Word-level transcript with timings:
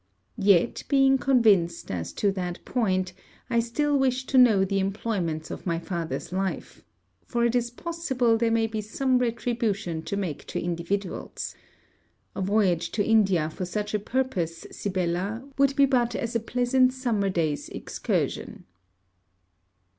Yet, 0.39 0.83
being 0.87 1.19
convinced 1.19 1.91
as 1.91 2.11
to 2.13 2.31
that 2.31 2.65
point, 2.65 3.13
I 3.51 3.59
still 3.59 3.95
wish 3.95 4.25
to 4.25 4.37
know 4.39 4.65
the 4.65 4.79
employments 4.79 5.51
of 5.51 5.67
my 5.67 5.77
father's 5.77 6.31
life: 6.31 6.83
for 7.27 7.45
it 7.45 7.53
is 7.53 7.69
possible 7.69 8.35
there 8.35 8.49
may 8.49 8.65
be 8.65 8.81
some 8.81 9.19
retribution 9.19 10.01
to 10.05 10.17
make 10.17 10.45
to 10.47 10.59
individuals. 10.59 11.53
A 12.35 12.41
voyage 12.41 12.89
to 12.93 13.05
India 13.05 13.47
for 13.51 13.63
such 13.65 13.93
a 13.93 13.99
purpose, 13.99 14.65
Sibella, 14.71 15.47
would 15.59 15.75
be 15.75 15.85
but 15.85 16.15
as 16.15 16.35
a 16.35 16.39
pleasant 16.39 16.93
summer 16.93 17.29
day's 17.29 17.69
excursion. 17.69 18.65